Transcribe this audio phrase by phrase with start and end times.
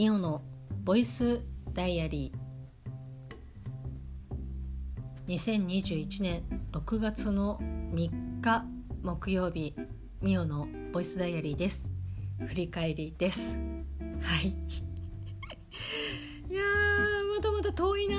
[0.00, 0.40] ミオの
[0.82, 1.44] ボイス
[1.74, 5.28] ダイアリー。
[5.28, 6.42] 2021年
[6.72, 7.58] 6月の
[7.92, 8.64] 3日
[9.02, 9.74] 木曜日
[10.22, 11.90] ミオのボイスダイアリーです。
[12.46, 13.58] 振り返りです。
[14.22, 14.48] はい。
[14.48, 14.54] い
[16.54, 16.62] や
[17.36, 18.16] まだまだ遠いな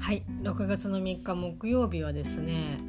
[0.00, 0.24] はい。
[0.42, 2.80] 6月の3日木曜日はですね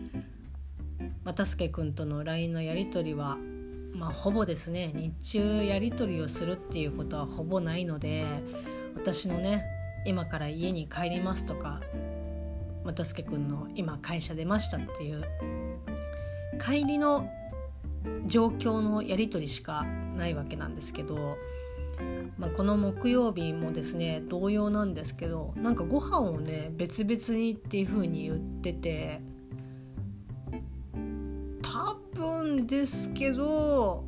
[1.26, 3.38] 又助君との LINE のやり取りは
[3.94, 8.26] まあ、ほぼですね日中やり取りをするっていうことはほぼないので
[8.95, 9.66] 私のね
[10.05, 11.81] 今から家に帰りますとか
[12.84, 15.23] 又助君の今会社出ましたっていう
[16.59, 17.30] 帰りの
[18.26, 19.84] 状況のやり取りしか
[20.16, 21.38] ないわけなんですけど、
[22.38, 29.22] まあ、この木曜日もですね同様なんですけどなんかご飯をね別々にっていう風に言ってて
[32.22, 34.05] 分ですけど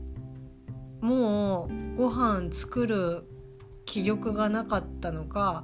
[1.02, 3.24] もうご飯作る
[3.86, 5.64] 気力がなかったのか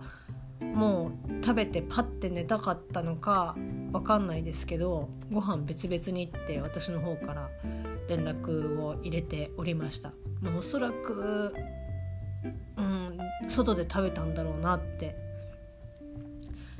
[0.59, 3.55] もう食べてパッて寝たかったのか
[3.91, 7.49] 分かんないですけどご飯別々にって私の方から
[8.09, 10.09] 連絡を入れておりました。
[10.41, 11.53] もうおそらく
[12.77, 15.15] うん外で食べたんだろうなって。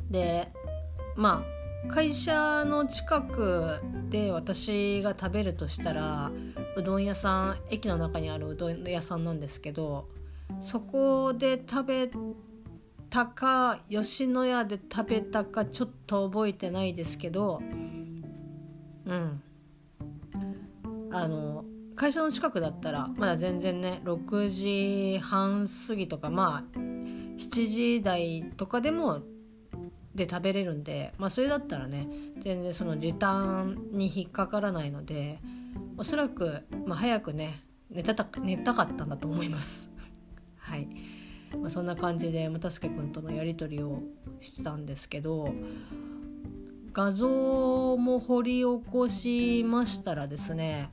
[0.10, 0.48] で
[1.16, 3.80] まあ会社の近く
[4.10, 6.32] で私が食べるとしたら
[6.76, 10.08] うどん屋さん駅の中にあるうどん屋さんなんですけど
[10.62, 12.10] そこで食べ
[13.10, 17.62] たか吉野家で食べたかちょっと覚えてないですけど
[19.06, 19.42] うん。
[21.12, 29.22] あの会社の近くだったらまだ全然ね6時半過ぎとかまあ7時台とかでも
[30.20, 35.40] で食べれるんで、まあ、それだったらね全然その時短に引っかからないので
[35.98, 39.90] おそらく、まあ、早くね寝たた寝たかったんだと思います。
[40.60, 40.88] はい、
[41.60, 44.04] まあ、そんな感じで又助君とのやり取りを
[44.42, 45.54] してたんですけど
[46.94, 50.92] 画像も掘り起こしましたらですね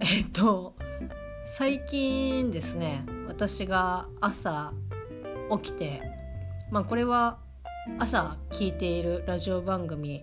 [0.00, 0.74] えっと
[1.46, 4.74] 最近ですね私が朝
[5.62, 6.02] 起きて
[6.70, 7.38] まあこれは
[7.98, 10.22] 朝聞いているラジオ番組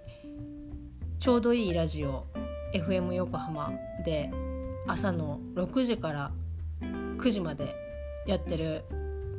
[1.20, 2.26] 「ちょうどいいラジオ
[2.72, 3.72] FM 横浜」
[4.06, 4.30] で
[4.86, 6.32] 朝の6時から
[6.82, 7.76] 9時まで
[8.28, 8.84] やってる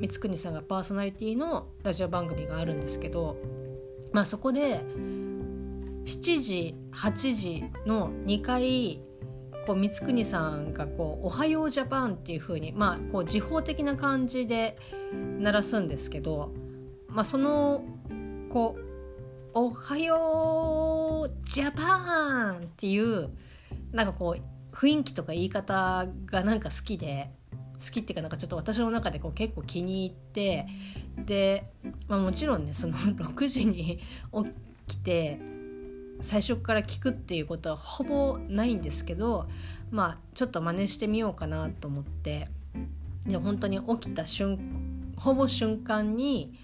[0.00, 3.36] 光國さんがパーソナリティのラジオ番組があるんですけど、
[4.12, 4.80] まあ、そこで
[6.04, 6.04] 7
[6.40, 9.00] 時8時の2回
[9.64, 14.76] こう光國さんがこう「おはようジャパン」っていう風にまあこう時報的な感じで
[15.12, 16.52] 鳴らすんですけど、
[17.08, 17.84] まあ、その
[18.48, 18.82] こう
[19.54, 23.30] 「おはようジャパン!」っていう
[23.92, 27.30] なんかこう雰囲気とか言い方がなんか好きで
[27.78, 30.66] 好きっていうかなんかちょっと私の中でこう結構気に入って
[31.16, 31.70] で、
[32.08, 34.00] まあ、もちろんねその 6時に
[34.86, 35.40] 起きて
[36.20, 39.48] 最初から聞くっていうことはほぼないんですけど
[39.90, 42.48] まあちょっと真似してみようかなと思って
[43.26, 46.54] で本当に起きた瞬ほぼ瞬間に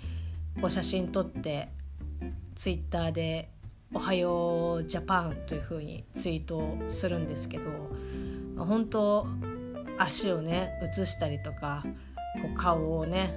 [0.60, 1.68] こう写真撮って
[2.54, 3.50] ツイッターで
[3.92, 7.70] 「おはようジャパン」というふうにツイートするんですけど、
[8.56, 9.26] 本当
[9.98, 11.84] 足をね写したりとか
[12.40, 13.34] こう顔をね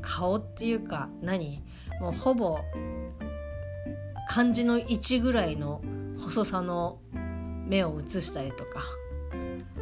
[0.00, 1.62] 顔っていうか何？
[2.00, 2.58] もうほぼ
[4.28, 5.82] 漢字の1ぐらいの
[6.18, 6.98] 細さの
[7.66, 8.82] 目を写したりとか。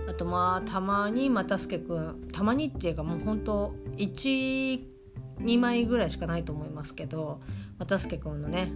[0.07, 4.94] あとまあたまに又助君たまにっていうかもう本当1
[5.41, 7.41] 2枚ぐらいしかないと思いますけど
[7.79, 8.73] 又助君のね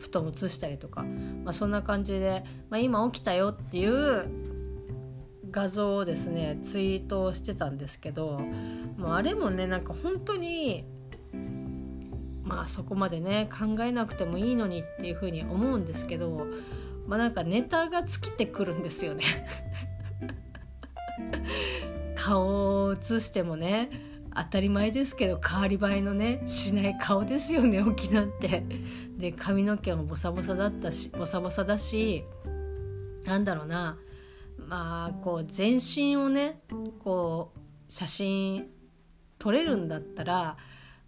[0.00, 1.02] 布団写したりとか、
[1.44, 4.30] まあ、そんな感じで、まあ、今起きたよっていう
[5.50, 8.40] 画像をですねツイートしてたんですけど
[8.96, 10.84] もうあれもねなんか本当に
[12.44, 16.46] まあそこまでね考えなくてもいいのにっていうふうに思うんですけど
[17.06, 19.24] まあなんかネタが尽きてくるんですよね。
[22.14, 24.07] 顔を写してもね
[24.42, 28.64] 当たり前ですけど変わり映えのねしない顔ですよね沖縄って。
[29.16, 32.24] で髪の毛もボサボサだったしボサボサだし
[33.24, 33.98] なんだろうな。
[34.58, 36.60] まあこう全身をね
[36.98, 37.58] こう
[37.88, 38.68] 写真
[39.38, 40.56] 撮れるんだったら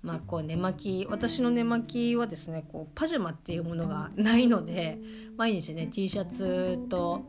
[0.02, 4.98] まあこう寝巻き私の寝巻きはですねこうパジャマっていうものがないので
[5.36, 7.26] 毎日ね T シャツと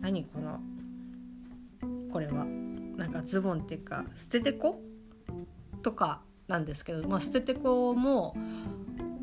[0.00, 0.60] 何この
[2.12, 2.44] これは
[2.96, 4.80] なんかズボンっていうか捨ててこ？
[5.86, 8.36] とかなんですけど、まあ、捨ててこうも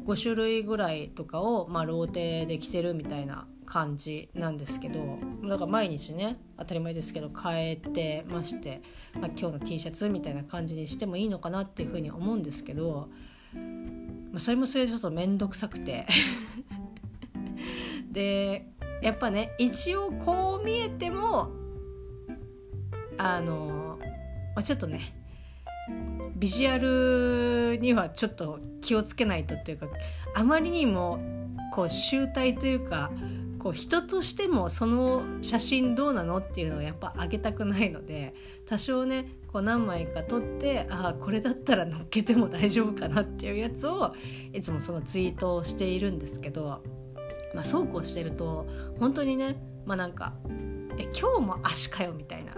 [0.06, 8.82] 5種類ぐらいとかを、まあ、ローテで着てるみたいな感じなんですけどだから毎日ね当たり前ですけど変えてまして、
[9.20, 13.10] まあ、今日の T シャツみたいな感じにしてもいいのかなっていうふうに思うんですけど、
[14.32, 16.08] まあ、それもそれでちょっと面倒くさくて。
[18.10, 18.68] で
[19.02, 21.50] やっぱね一応こう見えても
[23.18, 23.98] あの、
[24.56, 25.23] ま、ちょっとね
[26.44, 29.88] ビジュアルにはちょっと気をつけないとっていうか
[30.36, 31.22] あまりにも
[31.72, 33.12] こう集大というか
[33.60, 38.34] こう人としてもその写真どうなのっていうのをやっぱ上げたくないので
[38.68, 44.14] 多少ねこう何枚か撮ってああこれだったら載っけても大丈夫かなっていうやつを
[44.52, 46.84] いつもそのツイートをしているんですけど、
[47.56, 48.68] まあ、そうこうしてると
[49.00, 50.34] 本当にねまあなんか
[51.00, 52.52] 「え今日も足かよ」みたいな。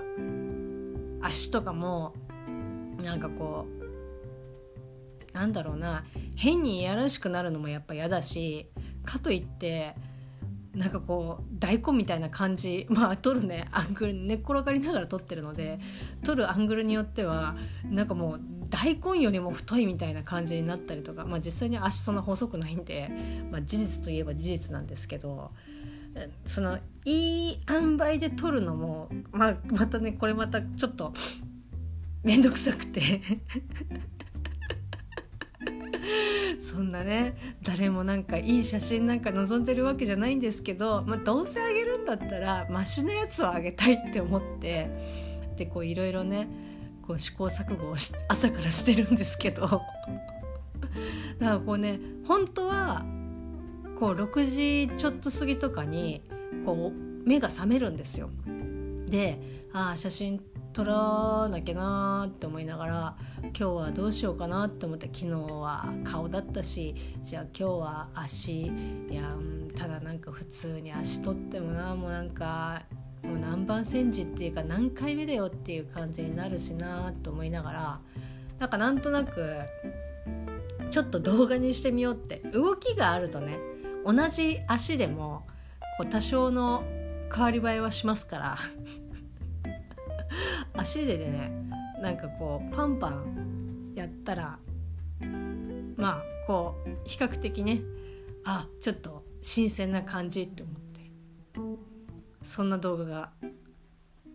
[1.22, 2.14] 足とかも
[3.04, 3.75] なんかこう
[5.36, 6.06] なんだろうな
[6.38, 8.70] 変にいやらしくなるのもやっぱ嫌だし
[9.04, 9.94] かといって
[10.74, 15.78] なんかこう大根みたいな感じまあ撮るねアングル寝っ転がりながら撮ってるので
[16.24, 18.40] 撮るアングルによってはなんかもう
[18.70, 23.10] 大根よりも太いみたいな感じになったりとか、まあ、実際に足そんな細くないんで、
[23.52, 25.52] まあ、事実といえば事実なんですけど
[26.46, 31.14] そのいい塩梅で撮るのも、まあ、またねこれまたちょっと
[32.24, 33.22] 面倒くさくて。
[36.60, 44.90] そんなね誰もなんかいい写真なんか望んでるわけじゃないんですけど、まあ、どうせあげるんだったらマシなやつをあげたいって思って
[45.58, 46.48] でこういろいろね
[47.06, 49.82] こう試行錯誤をし朝からしてるんですけど だか
[51.40, 53.06] らこうね本当は
[54.00, 54.44] こう6
[54.90, 56.22] 時ちょっと過ぎとかに
[56.66, 58.30] こう目が覚めるんですよ。
[59.08, 59.40] で
[59.72, 60.42] ああ写真
[60.76, 66.94] 撮らなきゃなって思いながら今日はどうしようかなって思って昨日は顔だったし
[67.24, 68.72] じゃあ今日は足い
[69.10, 69.38] や、
[69.74, 72.82] ただなんか普通に足取ってもなもうなんか
[73.24, 78.00] もう何番煎じっていうか何回目だよっていう感じになるしなと思いながら
[78.60, 79.56] なんかなんとなく
[80.92, 83.60] ちょっと動画にしてみようって動きがあるとね
[84.06, 85.48] 同じ足でも
[85.98, 86.84] こう多少の
[87.34, 88.56] 変わり映えはしますから。
[90.86, 91.52] 足でね
[92.00, 94.60] なんかこうパンパンやったら
[95.98, 97.82] まあこう比較的ね
[98.46, 101.10] あちょっと新鮮な感じって思って
[102.44, 103.32] そんな動画が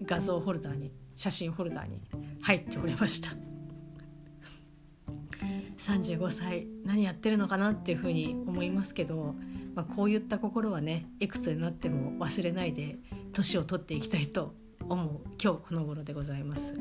[0.05, 2.03] 画像ホルダーに写真ホルダーに
[2.43, 3.31] 入っておりました。
[5.79, 9.37] 35歳何やってるのかなっていうふうに思いますけど、
[9.75, 12.99] まあ、こういった心はねいくつになっても忘れないで
[13.33, 14.59] 年を取っていきたいと
[14.91, 16.75] 思う今日この頃でございます。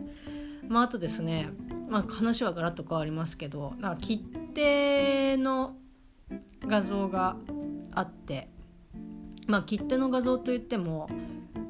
[0.67, 1.49] まあ、あとですね、
[1.87, 4.19] まあ、話はガラッと変わりますけどなんか切
[4.53, 5.75] 手の
[6.65, 7.37] 画像が
[7.93, 8.49] あって、
[9.47, 11.09] まあ、切手の画像といっても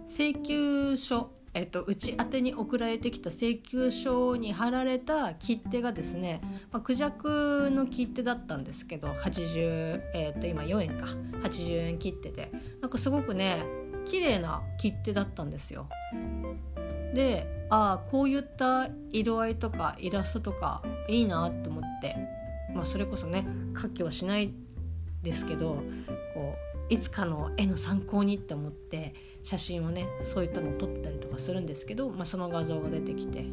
[0.08, 11.08] 請求書えっと、うち宛に送られてきた請求書に貼られた切手がですね、まあ、クジャクの切手だったんですけど80、えっと今4円か
[11.42, 12.52] 80円切手で
[12.82, 13.64] なんかすごくね
[14.06, 15.88] 綺麗な切手だったんですよ。
[17.14, 22.16] でああこういった色合いとかイラストとかいいなと思って、
[22.74, 23.46] まあ、それこそね
[23.80, 24.54] 書きはしない
[25.22, 25.76] ですけど
[26.34, 26.56] こ
[26.90, 29.14] ういつかの絵の参考にって思って
[29.44, 33.46] 写真をねそういったのを撮ったりとかするんですけど、まあ、その画像が出てきて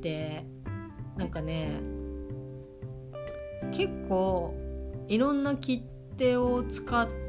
[0.00, 0.44] で
[1.16, 1.80] なんかね
[3.72, 4.54] 結構
[5.08, 5.82] いろんな切
[6.16, 7.21] 手を使って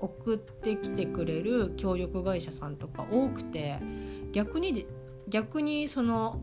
[0.00, 3.78] 送ってきてくれる協力会社さんとか多くて
[4.32, 4.86] 逆に
[5.28, 6.40] 逆にその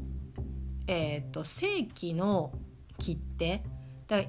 [0.88, 2.52] えっ、ー、と正規の
[2.98, 3.64] 切手
[4.08, 4.22] だ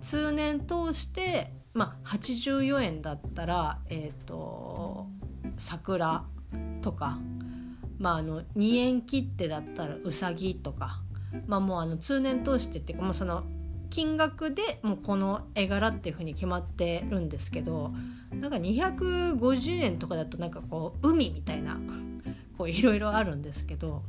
[0.00, 5.06] 通年通してまあ84円だったらえっ、ー、と
[5.56, 6.24] 桜
[6.82, 7.18] とか
[7.98, 11.02] まああの2円切手だったらうさぎとか
[11.46, 13.44] まあもうあの通年通してっていうかもうその
[13.90, 17.92] 金額でもうこの絵柄っていう風に決まってるんですけど
[18.32, 21.80] なんか250円とかだとなんかこう海みたいな
[22.58, 24.02] こういろいろあるんですけど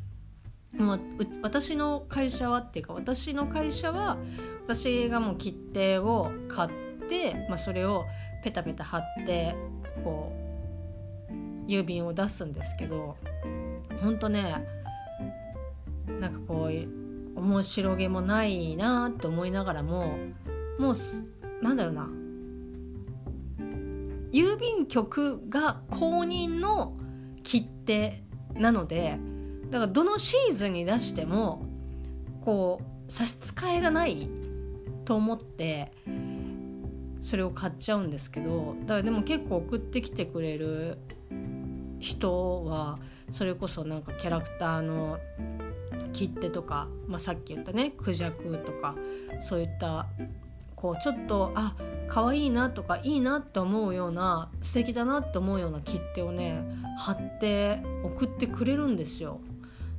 [0.77, 0.99] もう
[1.41, 4.17] 私の会社はっていうか私の会社は
[4.63, 6.69] 私がもう切手を買っ
[7.07, 8.05] て、まあ、それを
[8.43, 9.55] ペタペタ貼って
[10.03, 10.31] こ
[11.67, 13.17] う郵便を出すんですけど
[14.01, 14.65] ほんとね
[16.19, 16.98] なんかこう
[17.35, 20.17] 面白げもないなと思いながらも
[20.77, 20.93] もう
[21.63, 22.09] なんだろうな。
[24.31, 26.97] 郵便局が公認の
[27.43, 29.17] 切手なので
[29.69, 31.65] だからどのシーズンに出しても
[32.41, 34.29] こう差し支えがない
[35.05, 35.91] と思って
[37.21, 40.97] それを買っちゃうんですけどだからでも結構送ってきてくれる
[41.99, 42.99] 人は
[43.31, 45.19] それこそなんかキャラクターの
[46.13, 48.95] 切手とか、まあ、さっき言ったねクジャクとか
[49.39, 50.07] そういった
[50.75, 51.75] こうちょっとあ
[52.07, 56.63] 可愛いなとかいいなって思うような素敵だなって思うような切手をね
[56.97, 59.41] 貼って送ってくれるんですよ。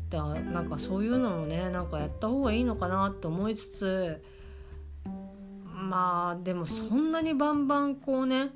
[0.09, 4.25] だからなんかそういうのもねなんかやった方がいいのかなって思いつつ
[5.63, 8.51] まあでもそんなにバンバンこうね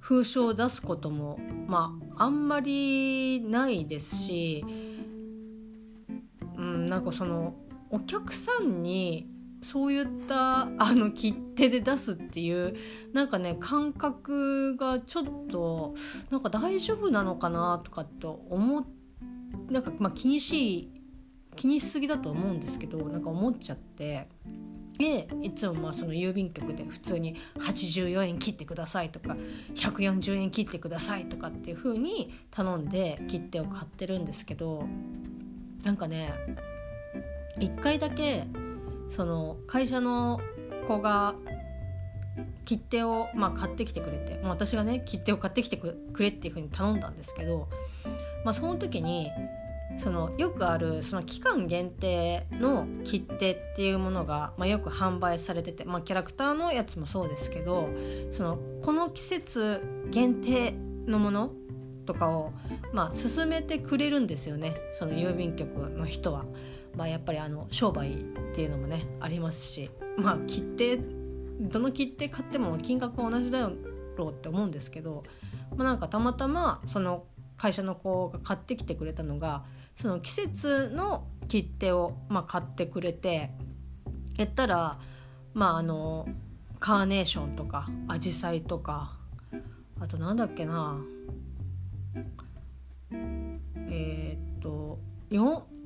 [0.00, 4.64] 封書を出すこともまああんまりないですし、
[6.92, 7.54] なんかその
[7.88, 9.26] お客さんに
[9.62, 12.74] そういったあの切手で出すっていう
[13.14, 15.94] なんかね感覚がちょっと
[16.30, 18.84] なんか大丈夫なのかなとかって思っ
[19.70, 20.90] なんかまあ気にし
[21.56, 24.28] 気にしすぎだと思うんですけどなんか思っちゃって
[24.98, 29.34] でいつもまあその郵便局で普通に84円切ってくださいとか
[29.76, 34.86] 140円切ってくださいとかっていう風に頼んで切手を買ってるんですけど
[35.84, 36.34] なんかね
[37.58, 38.44] 1回だけ
[39.08, 40.40] その会社の
[40.88, 41.34] 子が
[42.64, 47.68] 切手を、まあ、買ってきてくれて、まあ、私がね切手を買ってきてくれっていう風に頼んだんですけど、
[48.44, 49.30] まあ、その時に
[49.98, 57.90] そのよくあるその期間限定の切手っていうものが、まあ、よく販売されてて、まあ、キャラクターのやつもそうですけど
[58.30, 60.74] そのこの季節限定
[61.06, 61.52] のもの
[62.06, 62.52] とかを、
[62.92, 66.44] まあ、進めてくれるんですよねその郵便局の人は。
[66.96, 68.16] まあ、やっぱりあの商売っ
[68.54, 70.98] ていうのもねありますし、まあ、切手
[71.60, 73.70] どの切手買っても金額は同じだ
[74.16, 75.22] ろうって思うんですけど、
[75.76, 77.24] まあ、なんかたまたまその
[77.56, 79.64] 会社の子が買ってきてくれたのが
[79.96, 83.50] その季節の切手を、まあ、買ってくれて
[84.36, 84.98] やったら
[85.54, 86.28] まああの
[86.80, 89.12] カーネーションとかアジサイとか
[90.00, 91.00] あとなんだっけな
[93.90, 94.98] えー、っと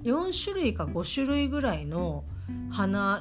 [0.07, 2.25] 4, 種類か5種類ぐらいの
[2.71, 3.21] 花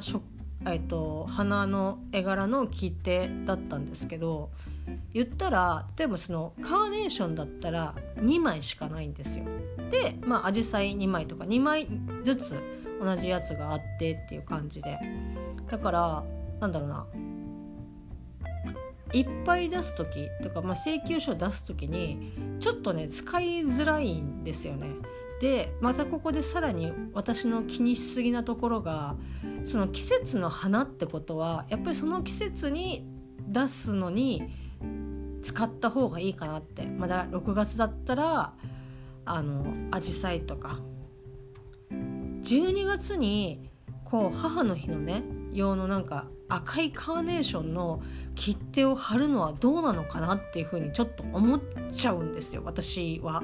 [0.68, 4.50] えっと、花の絵柄の切手だったんですけど
[5.14, 9.46] 言ったら例えばそのカーネーションだったら2枚しかないんですよ。
[9.92, 11.88] でまあアジサイ2枚とか2枚
[12.24, 12.64] ずつ
[13.00, 14.98] 同じやつがあってっていう感じで
[15.70, 16.24] だから
[16.60, 17.06] なんだろうな
[19.14, 24.88] いっぱい出す時とか、まあ、請求書出す時にちょっとね使いづらいんですよね。
[25.40, 29.16] でまたここでさらに私の気にしすぎなところが
[29.66, 33.06] その季節の花ってことはやっぱりその季節に
[33.48, 34.50] 出すのに
[35.42, 38.54] 使った方がいいかなってまだ6月だったら
[39.26, 40.80] あのアジサイとか
[41.92, 43.70] 12月に
[44.04, 45.24] こう母の日のね
[45.54, 48.02] 用のなんか赤いカーネーションの
[48.36, 51.62] 切手を貼るのはどうなのかなっていうふうにちょっと思っ
[51.92, 53.44] ちゃうんですよ私は。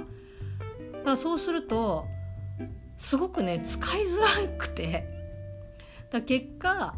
[1.01, 2.07] だからそうすると
[2.95, 5.07] すごくね使いづらくて。
[6.11, 6.95] だ結果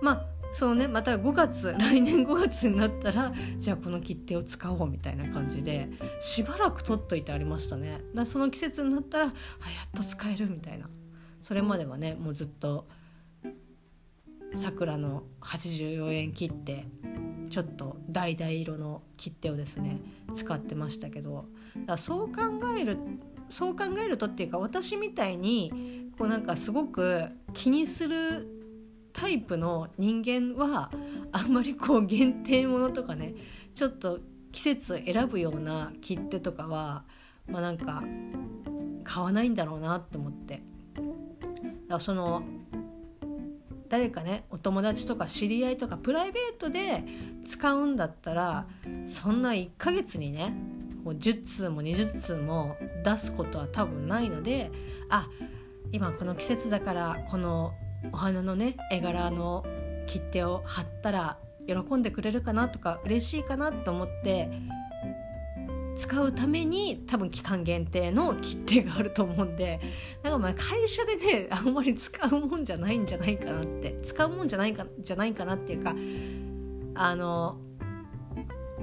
[0.00, 5.88] まあそうねまた5月来年5月になったらじゃあこの切手を使おうみたいな感じで
[6.20, 8.02] しばらく取っといてありましたね。
[8.14, 9.34] だその季節になったらあやっ
[9.96, 10.88] と使えるみたいな。
[11.42, 12.86] それまではねもうずっと
[14.52, 16.84] 桜の84円切って
[17.48, 20.00] ちょっと橙色の切手をですね
[20.34, 21.46] 使ってましたけど。
[21.86, 22.42] だそう考
[22.78, 22.98] える
[23.50, 28.48] そう考えるとっていうか私みたいにこうなんかすごく気にする
[29.12, 30.90] タイプの人間は
[31.32, 33.34] あんまりこう限定ものとかね
[33.74, 34.20] ちょっと
[34.52, 37.04] 季節選ぶような切手とかは
[37.48, 38.02] まあなんか
[39.04, 40.62] 買わないんだろうなって思って。
[40.94, 41.04] だか
[41.88, 42.42] らその
[43.88, 47.04] 誰かねお友達とか知り合いとかプライベートで
[47.44, 48.66] 使うんだったら
[49.06, 50.54] そんな1ヶ月にね
[51.02, 54.70] もう10通も20通も出すことは多分ないので
[55.08, 55.28] あ
[55.92, 57.72] 今この季節だからこの
[58.12, 59.64] お花のね絵柄の
[60.06, 64.48] 切手を貼ったら喜んでくれるかなとか嬉しいかなと思って
[65.96, 69.80] 使うために多分期間限定の切手があると思うんで
[70.22, 75.94] なんかまあ会社でねあんまり使うもんじゃないんじゃないかなって使うもんじゃないかじゃないかなっていうか
[76.94, 77.58] あの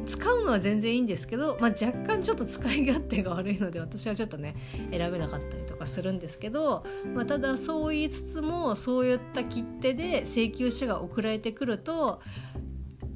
[0.06, 4.56] 使うのは全然いいんですけど、まあ、若干ちょっと使い勝手が悪いので私はちょっとね
[4.92, 12.22] 選べなかったりとかするんですけど、まあ、ただそう言いつつもそういった切手で請求書が送られてくると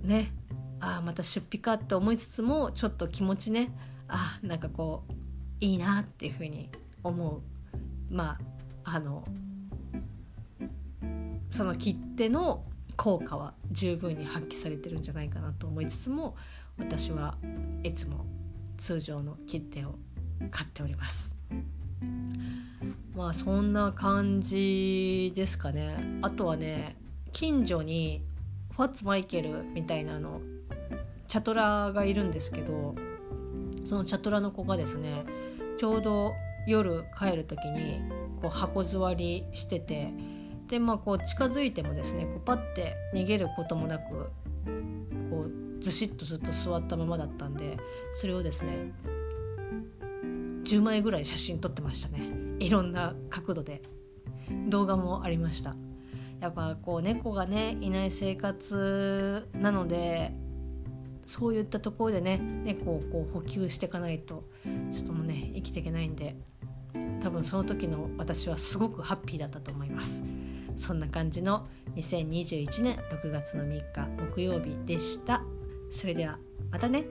[0.03, 0.31] ね
[0.79, 3.71] ああまた出費かって思いつつもちょっと気持ちね
[4.07, 5.13] あなんかこう
[5.63, 6.69] いいなっていうふうに
[7.03, 7.41] 思う。
[8.13, 8.37] ま
[8.83, 9.23] ああの
[11.49, 12.63] その切手の
[12.97, 16.35] 効果は十分に発揮されてるんじゃないかなと思いつつも
[16.77, 17.35] 私は
[17.83, 18.25] いつも
[18.77, 19.95] 通常の切手を
[20.49, 21.35] 買っております。
[23.15, 26.19] まあそんな感じですかね。
[26.21, 26.95] あとはね
[27.31, 28.23] 近所に
[28.71, 30.41] ファッツマイケルみたいなの
[31.27, 32.95] チャトラがいるんですけど
[33.85, 35.23] そのチャトラの子がですね
[35.77, 36.33] ちょうど
[36.67, 38.01] 夜帰る時に
[38.41, 40.13] こう箱座りしてて
[40.67, 44.31] でまあこう近づいてもですねこうパッて逃げることもなく
[45.81, 47.77] ずしっとずっと座ったままだったんで
[48.13, 48.93] それをですね
[50.63, 52.31] 10枚ぐらい写真撮ってましたね。
[52.59, 53.81] いろんな角度で。
[54.67, 55.75] 動画もありました。
[56.39, 60.33] やっぱこう猫がねいない生活なので
[61.23, 64.49] そういったところでね猫をこう補給していかないと
[64.91, 66.35] ちょっともうね生きていけないんで
[67.21, 70.23] 多分その時の私はすごくハッピーだったと思います。
[70.75, 75.43] そんな感じの2021年6月の3日木曜日でした。
[75.91, 76.39] それでは
[76.71, 77.05] またね。